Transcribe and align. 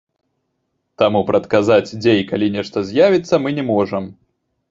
Таму 1.01 1.19
прадказаць, 1.29 1.95
дзе 2.01 2.15
і 2.21 2.25
калі 2.33 2.47
нешта 2.57 2.83
з'явіцца, 2.89 3.35
мы 3.43 3.49
не 3.59 3.67
можам. 3.71 4.03